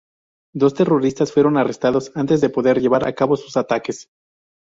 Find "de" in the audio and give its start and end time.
2.41-2.49